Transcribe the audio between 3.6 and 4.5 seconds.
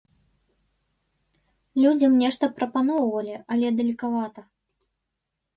далекавата.